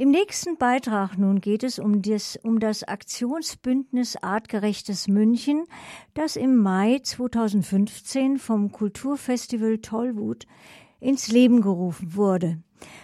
[0.00, 5.66] Im nächsten Beitrag nun geht es um das, um das Aktionsbündnis Artgerechtes München,
[6.14, 10.46] das im Mai 2015 vom Kulturfestival Tollwut
[11.00, 12.62] ins Leben gerufen wurde.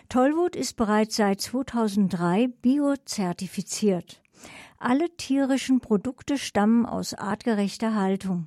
[0.08, 4.22] Tollwut ist bereits seit 2003 biozertifiziert.
[4.78, 8.46] Alle tierischen Produkte stammen aus artgerechter Haltung.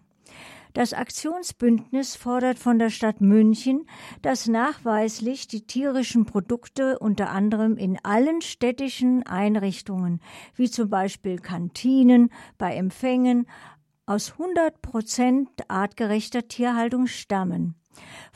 [0.73, 3.87] Das Aktionsbündnis fordert von der Stadt München,
[4.21, 10.21] dass nachweislich die tierischen Produkte unter anderem in allen städtischen Einrichtungen,
[10.55, 12.29] wie zum Beispiel Kantinen,
[12.59, 13.47] bei Empfängen,
[14.05, 17.78] aus 100 Prozent artgerechter Tierhaltung stammen.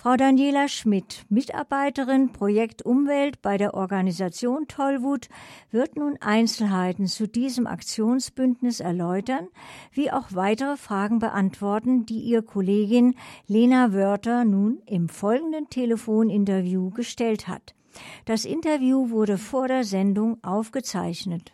[0.03, 5.29] Frau Daniela Schmidt, Mitarbeiterin Projekt Umwelt bei der Organisation Tollwut,
[5.71, 9.47] wird nun Einzelheiten zu diesem Aktionsbündnis erläutern,
[9.93, 13.15] wie auch weitere Fragen beantworten, die ihr Kollegin
[13.47, 17.73] Lena Wörter nun im folgenden Telefoninterview gestellt hat.
[18.25, 21.53] Das Interview wurde vor der Sendung aufgezeichnet.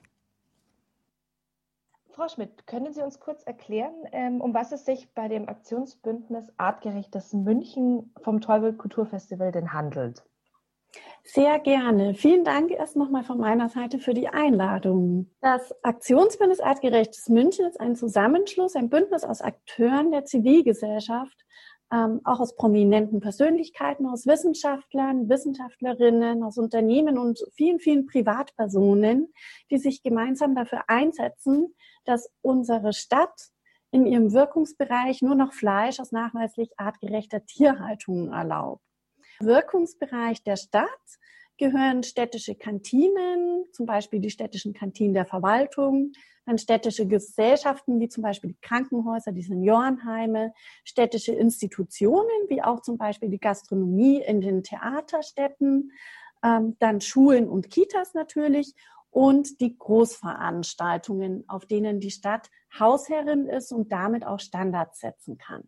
[2.20, 6.52] Frau Schmidt, können Sie uns kurz erklären, ähm, um was es sich bei dem Aktionsbündnis
[6.58, 10.26] Artgerechtes München vom Teufel Kulturfestival denn handelt?
[11.24, 12.16] Sehr gerne.
[12.16, 15.30] Vielen Dank erst nochmal von meiner Seite für die Einladung.
[15.40, 21.46] Das Aktionsbündnis Artgerechtes München ist ein Zusammenschluss, ein Bündnis aus Akteuren der Zivilgesellschaft,
[21.92, 29.34] ähm, auch aus prominenten Persönlichkeiten, aus Wissenschaftlern, Wissenschaftlerinnen, aus Unternehmen und vielen, vielen Privatpersonen,
[29.72, 31.74] die sich gemeinsam dafür einsetzen,
[32.10, 33.50] dass unsere Stadt
[33.92, 38.84] in ihrem Wirkungsbereich nur noch Fleisch aus nachweislich artgerechter Tierhaltung erlaubt.
[39.40, 40.90] Wirkungsbereich der Stadt
[41.58, 46.14] gehören städtische Kantinen, zum Beispiel die städtischen Kantinen der Verwaltung,
[46.46, 52.98] dann städtische Gesellschaften wie zum Beispiel die Krankenhäuser, die Seniorenheime, städtische Institutionen wie auch zum
[52.98, 55.92] Beispiel die Gastronomie in den Theaterstädten,
[56.44, 58.74] ähm, dann Schulen und Kitas natürlich
[59.12, 65.64] und die Großveranstaltungen, auf denen die Stadt Hausherrin ist und damit auch Standards setzen kann.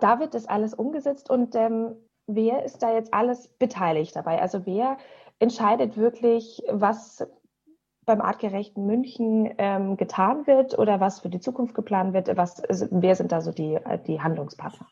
[0.00, 1.96] Da wird das alles umgesetzt und ähm,
[2.26, 4.40] wer ist da jetzt alles beteiligt dabei?
[4.40, 4.98] Also wer
[5.38, 7.26] entscheidet wirklich, was
[8.04, 12.36] beim artgerechten München ähm, getan wird oder was für die Zukunft geplant wird?
[12.36, 14.86] Was, wer sind da so die, die Handlungspartner?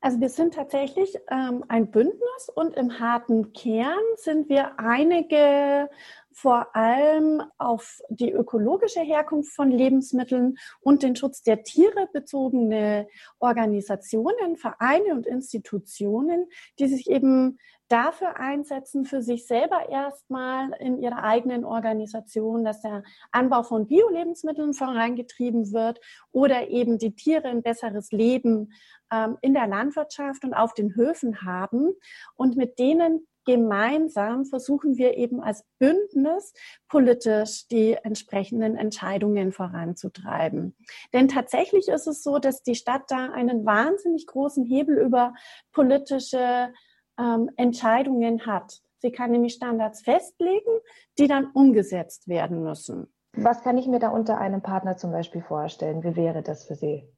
[0.00, 5.88] Also wir sind tatsächlich ähm, ein Bündnis und im harten Kern sind wir einige
[6.34, 14.56] vor allem auf die ökologische Herkunft von Lebensmitteln und den Schutz der Tiere bezogene Organisationen,
[14.56, 16.46] Vereine und Institutionen,
[16.78, 17.58] die sich eben
[17.92, 24.72] dafür einsetzen, für sich selber erstmal in ihrer eigenen Organisation, dass der Anbau von Bio-Lebensmitteln
[24.72, 26.00] vorangetrieben wird
[26.32, 28.72] oder eben die Tiere ein besseres Leben
[29.12, 31.92] ähm, in der Landwirtschaft und auf den Höfen haben
[32.34, 36.52] und mit denen gemeinsam versuchen wir eben als Bündnis
[36.88, 40.76] politisch die entsprechenden Entscheidungen voranzutreiben.
[41.12, 45.34] Denn tatsächlich ist es so, dass die Stadt da einen wahnsinnig großen Hebel über
[45.72, 46.72] politische
[47.18, 48.80] ähm, Entscheidungen hat.
[48.98, 50.70] Sie kann nämlich Standards festlegen,
[51.18, 53.12] die dann umgesetzt werden müssen.
[53.34, 56.04] Was kann ich mir da unter einem Partner zum Beispiel vorstellen?
[56.04, 57.08] Wie wäre das für Sie?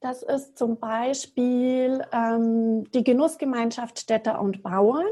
[0.00, 5.06] Das ist zum Beispiel ähm, die Genussgemeinschaft Städter und Bauern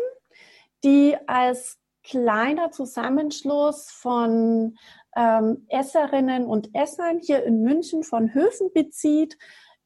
[0.85, 4.77] die als kleiner Zusammenschluss von
[5.17, 9.37] ähm, Esserinnen und Essern hier in München von Höfen bezieht,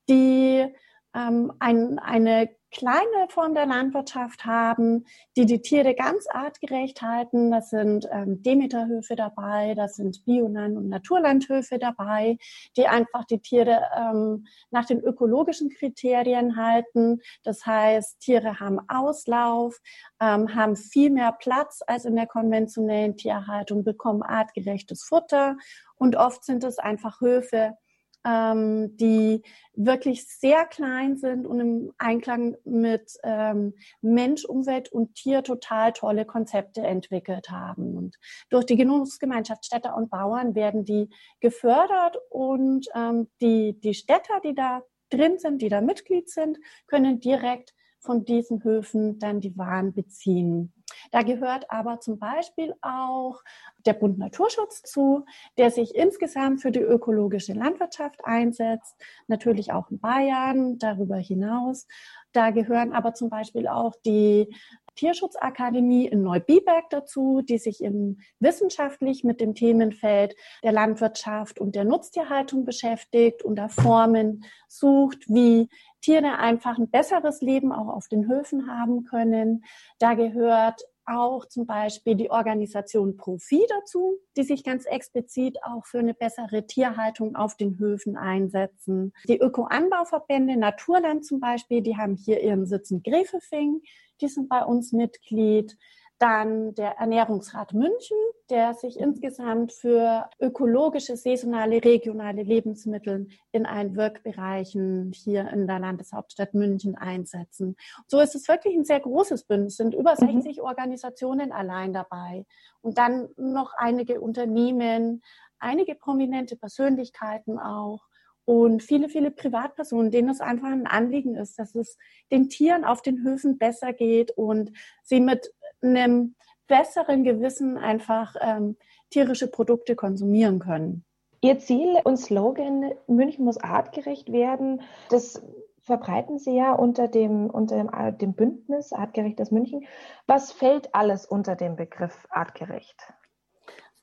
[0.09, 0.67] die
[1.15, 7.51] ähm, ein, eine kleine Form der Landwirtschaft haben, die die Tiere ganz artgerecht halten.
[7.51, 12.37] Das sind ähm, Demeterhöfe dabei, das sind Bioland- und Naturlandhöfe dabei,
[12.77, 17.21] die einfach die Tiere ähm, nach den ökologischen Kriterien halten.
[17.45, 19.81] Das heißt, Tiere haben Auslauf,
[20.21, 25.57] ähm, haben viel mehr Platz als in der konventionellen Tierhaltung, bekommen artgerechtes Futter
[25.97, 27.77] und oft sind es einfach Höfe,
[28.25, 29.43] ähm, die
[29.75, 36.25] wirklich sehr klein sind und im Einklang mit ähm, Mensch, Umwelt und Tier total tolle
[36.25, 37.97] Konzepte entwickelt haben.
[37.97, 38.17] Und
[38.51, 41.09] durch die Genussgemeinschaft Städter und Bauern werden die
[41.41, 47.21] gefördert und ähm, die, die Städter, die da drin sind, die da Mitglied sind, können
[47.21, 50.73] direkt von diesen Höfen dann die Waren beziehen.
[51.11, 53.43] Da gehört aber zum Beispiel auch
[53.87, 55.25] der Bund Naturschutz zu,
[55.59, 58.95] der sich insgesamt für die ökologische Landwirtschaft einsetzt,
[59.27, 61.87] natürlich auch in Bayern, darüber hinaus.
[62.33, 64.49] Da gehören aber zum Beispiel auch die
[64.97, 71.85] Tierschutzakademie in Neubiberg dazu, die sich im wissenschaftlich mit dem Themenfeld der Landwirtschaft und der
[71.85, 75.69] Nutztierhaltung beschäftigt und da Formen sucht, wie
[76.05, 79.65] Tiere einfach ein besseres Leben auch auf den Höfen haben können.
[79.99, 86.01] Da gehört auch zum Beispiel die Organisation Profi dazu, die sich ganz explizit auch für
[86.01, 89.15] eine bessere Tierhaltung auf den Höfen einsetzen.
[89.29, 93.81] Die Öko-Anbauverbände Naturland zum Beispiel, die haben hier ihren Sitz in Grefefing,
[94.21, 95.77] die sind bei uns Mitglied.
[96.19, 98.17] Dann der Ernährungsrat München,
[98.51, 106.53] der sich insgesamt für ökologische, saisonale, regionale Lebensmittel in allen Wirkbereichen hier in der Landeshauptstadt
[106.53, 107.77] München einsetzen.
[108.07, 110.63] So ist es wirklich ein sehr großes Bündnis, es sind über 60 mhm.
[110.63, 112.45] Organisationen allein dabei.
[112.83, 115.23] Und dann noch einige Unternehmen,
[115.59, 118.03] einige prominente Persönlichkeiten auch
[118.45, 121.97] und viele, viele Privatpersonen, denen es einfach ein Anliegen ist, dass es
[122.31, 126.35] den Tieren auf den Höfen besser geht und sie mit einem
[126.67, 128.77] besseren Gewissen einfach ähm,
[129.11, 131.05] tierische Produkte konsumieren können.
[131.41, 134.81] Ihr Ziel und Slogan München muss artgerecht werden,
[135.11, 135.43] das
[135.85, 139.85] verbreiten Sie ja unter dem, unter dem, äh, dem Bündnis Artgerechtes München.
[140.27, 142.97] Was fällt alles unter dem Begriff artgerecht?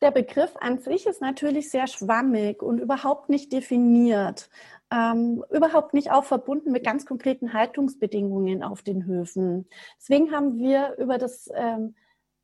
[0.01, 4.49] Der Begriff an sich ist natürlich sehr schwammig und überhaupt nicht definiert,
[4.91, 9.67] ähm, überhaupt nicht auch verbunden mit ganz konkreten Haltungsbedingungen auf den Höfen.
[9.99, 11.95] Deswegen haben wir über das ähm,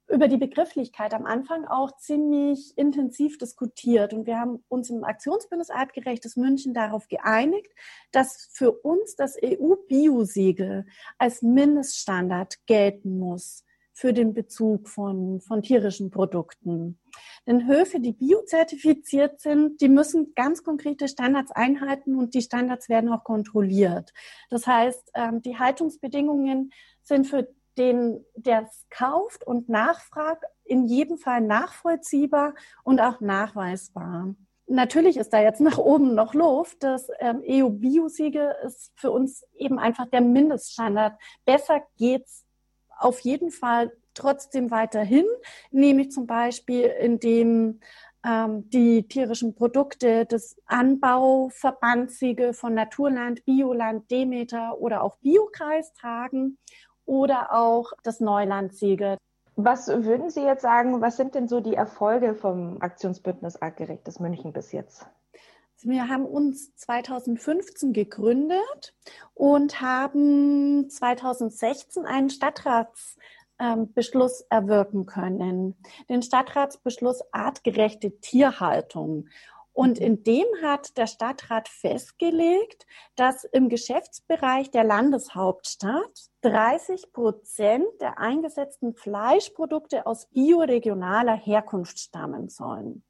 [0.10, 5.70] über die Begrifflichkeit am Anfang auch ziemlich intensiv diskutiert und wir haben uns im Aktionsbündnis
[5.70, 7.72] Artgerechtes München darauf geeinigt,
[8.12, 10.86] dass für uns das EU-Biosiegel
[11.18, 13.66] als Mindeststandard gelten muss
[13.98, 17.00] für den Bezug von, von tierischen Produkten.
[17.48, 23.12] Denn Höfe, die biozertifiziert sind, die müssen ganz konkrete Standards einhalten und die Standards werden
[23.12, 24.14] auch kontrolliert.
[24.52, 26.72] Das heißt, ähm, die Haltungsbedingungen
[27.02, 27.48] sind für
[27.78, 32.54] den, der es kauft und nachfragt, in jedem Fall nachvollziehbar
[32.84, 34.36] und auch nachweisbar.
[34.70, 36.84] Natürlich ist da jetzt nach oben noch Luft.
[36.84, 41.18] Das ähm, EU-Biosiegel ist für uns eben einfach der Mindeststandard.
[41.46, 42.46] Besser geht's
[43.00, 45.26] auf jeden Fall trotzdem weiterhin,
[45.72, 47.80] nämlich zum Beispiel indem
[48.26, 56.58] ähm, die tierischen Produkte des Anbauverbandssiegel von Naturland, Bioland, Demeter oder auch Biokreis tragen
[57.08, 59.18] oder auch das Neulandsiegel.
[59.56, 64.54] Was würden Sie jetzt sagen, was sind denn so die Erfolge vom Aktionsbündnis Artgerechtes München
[64.54, 65.08] bis jetzt?
[65.82, 68.94] Wir haben uns 2015 gegründet
[69.34, 75.78] und haben 2016 einen Stadtratsbeschluss erwirken können.
[76.10, 79.30] Den Stadtratsbeschluss artgerechte Tierhaltung.
[79.78, 88.18] Und in dem hat der Stadtrat festgelegt, dass im Geschäftsbereich der Landeshauptstadt 30 Prozent der
[88.18, 93.04] eingesetzten Fleischprodukte aus bioregionaler Herkunft stammen sollen.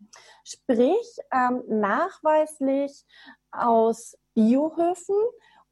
[0.43, 3.05] Sprich, ähm, nachweislich
[3.49, 5.15] aus Biohöfen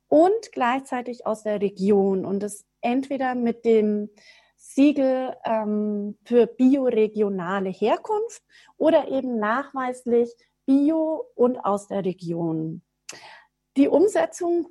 [0.08, 4.12] und gleichzeitig aus der Region und es entweder mit dem
[4.56, 8.42] Siegel ähm, für bioregionale Herkunft
[8.78, 10.34] oder eben nachweislich
[10.66, 12.82] Bio und aus der Region.
[13.78, 14.68] Die Umsetzung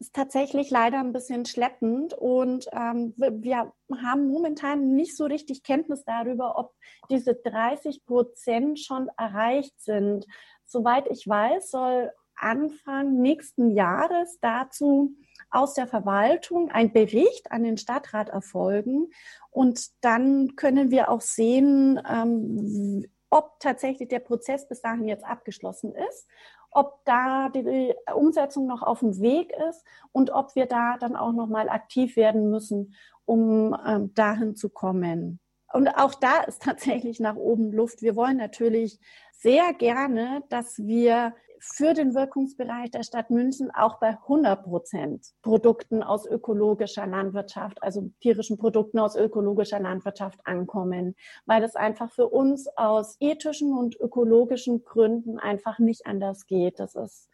[0.00, 3.72] ist tatsächlich leider ein bisschen schleppend und ähm, wir
[4.02, 6.72] haben momentan nicht so richtig Kenntnis darüber, ob
[7.10, 10.26] diese 30 Prozent schon erreicht sind.
[10.64, 15.14] Soweit ich weiß, soll Anfang nächsten Jahres dazu
[15.50, 19.10] aus der Verwaltung ein Bericht an den Stadtrat erfolgen
[19.50, 25.94] und dann können wir auch sehen, ähm, ob tatsächlich der Prozess bis dahin jetzt abgeschlossen
[25.94, 26.26] ist,
[26.70, 31.32] ob da die Umsetzung noch auf dem Weg ist und ob wir da dann auch
[31.32, 35.40] noch mal aktiv werden müssen, um ähm, dahin zu kommen.
[35.72, 38.02] Und auch da ist tatsächlich nach oben Luft.
[38.02, 38.98] Wir wollen natürlich
[39.32, 46.02] sehr gerne, dass wir für den Wirkungsbereich der Stadt München auch bei 100 Prozent Produkten
[46.02, 51.14] aus ökologischer Landwirtschaft, also tierischen Produkten aus ökologischer Landwirtschaft ankommen,
[51.44, 56.80] weil das einfach für uns aus ethischen und ökologischen Gründen einfach nicht anders geht.
[56.80, 57.28] Das ist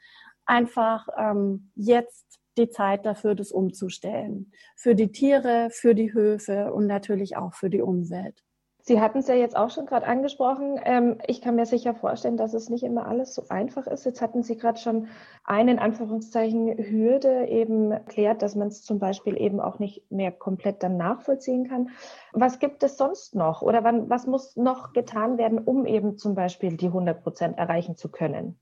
[0.44, 4.52] einfach ähm, jetzt die Zeit dafür, das umzustellen.
[4.76, 8.42] Für die Tiere, für die Höfe und natürlich auch für die Umwelt.
[8.88, 10.78] Sie hatten es ja jetzt auch schon gerade angesprochen.
[10.84, 14.04] Ähm, ich kann mir sicher vorstellen, dass es nicht immer alles so einfach ist.
[14.04, 15.08] Jetzt hatten Sie gerade schon
[15.42, 20.30] eine in Anführungszeichen Hürde eben erklärt, dass man es zum Beispiel eben auch nicht mehr
[20.30, 21.90] komplett dann nachvollziehen kann.
[22.32, 26.36] Was gibt es sonst noch oder wann, was muss noch getan werden, um eben zum
[26.36, 28.56] Beispiel die 100 Prozent erreichen zu können?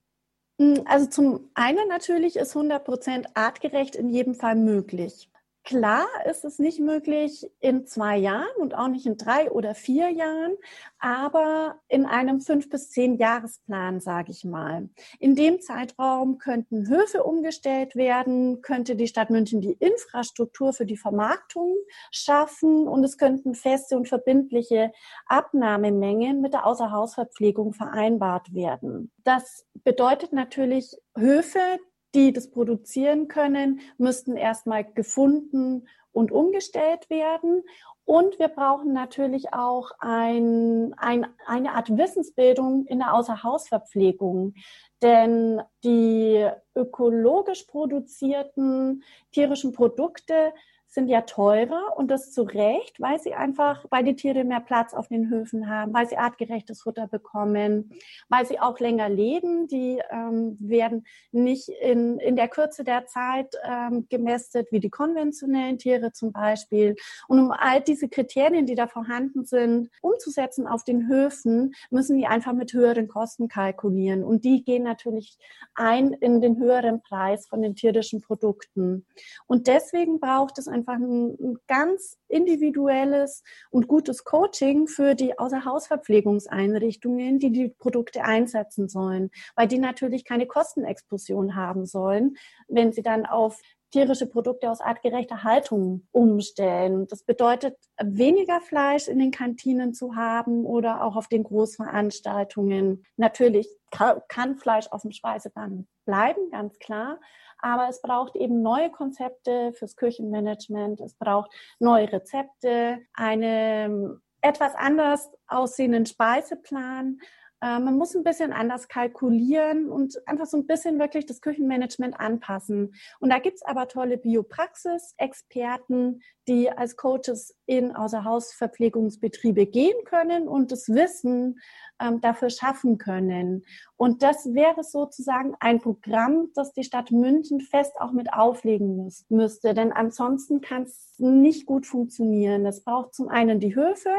[0.59, 5.29] Hm, also zum einen natürlich ist 100 Prozent artgerecht in jedem Fall möglich.
[5.65, 10.11] Klar ist es nicht möglich in zwei Jahren und auch nicht in drei oder vier
[10.11, 10.55] Jahren,
[10.99, 14.89] aber in einem fünf bis zehn Jahresplan, sage ich mal.
[15.19, 20.97] In dem Zeitraum könnten Höfe umgestellt werden, könnte die Stadt München die Infrastruktur für die
[20.97, 21.75] Vermarktung
[22.11, 24.91] schaffen und es könnten feste und verbindliche
[25.25, 29.11] Abnahmemengen mit der Außerhausverpflegung vereinbart werden.
[29.23, 31.79] Das bedeutet natürlich Höfe,
[32.15, 37.63] die das produzieren können, müssten erstmal gefunden und umgestellt werden.
[38.05, 44.53] Und wir brauchen natürlich auch ein, ein, eine Art Wissensbildung in der Außerhausverpflegung.
[45.01, 50.53] Denn die ökologisch produzierten tierischen Produkte
[50.95, 54.93] sind ja teurer und das zu Recht, weil sie einfach, weil die Tiere mehr Platz
[54.93, 57.91] auf den Höfen haben, weil sie artgerechtes Futter bekommen,
[58.29, 59.67] weil sie auch länger leben.
[59.67, 65.77] Die ähm, werden nicht in, in der Kürze der Zeit ähm, gemästet wie die konventionellen
[65.77, 66.95] Tiere zum Beispiel.
[67.27, 72.25] Und um all diese Kriterien, die da vorhanden sind, umzusetzen auf den Höfen, müssen die
[72.25, 74.23] einfach mit höheren Kosten kalkulieren.
[74.23, 75.37] Und die gehen natürlich
[75.75, 79.05] ein in den höheren Preis von den tierischen Produkten.
[79.45, 85.37] Und deswegen braucht es ein einfach ein, ein ganz individuelles und gutes Coaching für die
[85.37, 92.37] Außerhausverpflegungseinrichtungen, die die Produkte einsetzen sollen, weil die natürlich keine Kostenexplosion haben sollen,
[92.67, 93.59] wenn sie dann auf
[93.91, 97.07] tierische Produkte aus artgerechter Haltung umstellen.
[97.07, 103.05] Das bedeutet, weniger Fleisch in den Kantinen zu haben oder auch auf den Großveranstaltungen.
[103.15, 107.19] Natürlich kann Fleisch auf dem Speiseplan bleiben, ganz klar.
[107.59, 111.01] Aber es braucht eben neue Konzepte fürs Küchenmanagement.
[111.01, 117.19] Es braucht neue Rezepte, einen etwas anders aussehenden Speiseplan.
[117.65, 122.19] Äh, man muss ein bisschen anders kalkulieren und einfach so ein bisschen wirklich das Küchenmanagement
[122.19, 122.93] anpassen.
[123.19, 130.89] Und da gibt's aber tolle Biopraxis-Experten, die als Coaches in Außerhausverpflegungsbetriebe gehen können und das
[130.89, 131.59] Wissen
[131.99, 133.65] ähm, dafür schaffen können.
[133.97, 139.25] Und das wäre sozusagen ein Programm, das die Stadt München fest auch mit auflegen muss,
[139.29, 139.73] müsste.
[139.73, 142.63] Denn ansonsten kann es nicht gut funktionieren.
[142.67, 144.11] Es braucht zum einen die Höfe,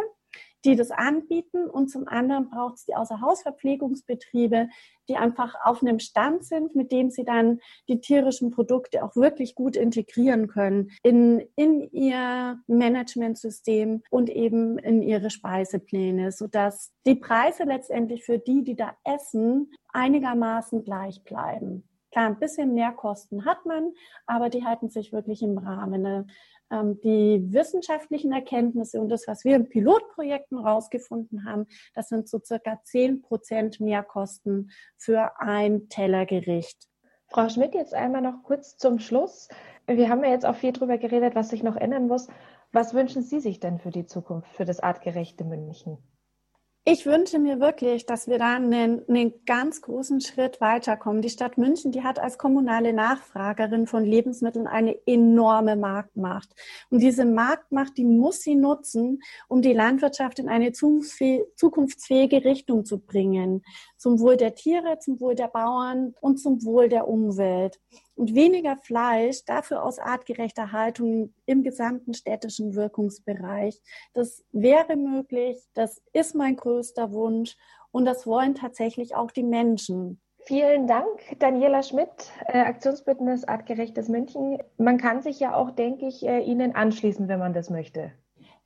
[0.66, 4.68] die das anbieten und zum anderen braucht es die Außerhausverpflegungsbetriebe,
[5.08, 9.54] die einfach auf einem Stand sind, mit dem sie dann die tierischen Produkte auch wirklich
[9.54, 17.62] gut integrieren können in, in ihr Managementsystem und eben in ihre Speisepläne, sodass die Preise
[17.62, 21.88] letztendlich für die, die da essen, einigermaßen gleich bleiben.
[22.10, 23.92] Klar, ein bisschen mehr Kosten hat man,
[24.26, 26.30] aber die halten sich wirklich im Rahmen.
[26.70, 32.40] Ähm, die wissenschaftlichen Erkenntnisse und das, was wir in Pilotprojekten rausgefunden haben, das sind so
[32.44, 36.88] circa 10 Prozent Mehrkosten für ein Tellergericht.
[37.28, 39.48] Frau Schmidt, jetzt einmal noch kurz zum Schluss.
[39.86, 42.28] Wir haben ja jetzt auch viel darüber geredet, was sich noch ändern muss.
[42.72, 45.98] Was wünschen Sie sich denn für die Zukunft, für das artgerechte München?
[46.88, 51.20] Ich wünsche mir wirklich, dass wir da einen, einen, ganz großen Schritt weiterkommen.
[51.20, 56.48] Die Stadt München, die hat als kommunale Nachfragerin von Lebensmitteln eine enorme Marktmacht.
[56.88, 63.00] Und diese Marktmacht, die muss sie nutzen, um die Landwirtschaft in eine zukunftsfähige Richtung zu
[63.00, 63.64] bringen.
[63.96, 67.80] Zum Wohl der Tiere, zum Wohl der Bauern und zum Wohl der Umwelt
[68.16, 73.82] und weniger Fleisch, dafür aus artgerechter Haltung im gesamten städtischen Wirkungsbereich.
[74.14, 77.56] Das wäre möglich, das ist mein größter Wunsch
[77.92, 80.22] und das wollen tatsächlich auch die Menschen.
[80.46, 81.06] Vielen Dank,
[81.40, 84.62] Daniela Schmidt, äh, Aktionsbündnis Artgerechtes München.
[84.78, 88.12] Man kann sich ja auch, denke ich, äh, Ihnen anschließen, wenn man das möchte.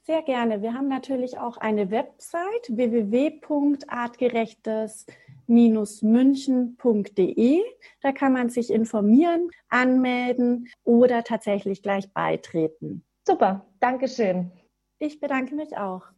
[0.03, 0.63] Sehr gerne.
[0.63, 7.63] Wir haben natürlich auch eine Website www.artgerechtes.münchen münchen.de.
[8.01, 13.05] Da kann man sich informieren, anmelden oder tatsächlich gleich beitreten.
[13.27, 14.53] Super, Dankeschön.
[14.99, 16.11] Ich bedanke mich auch.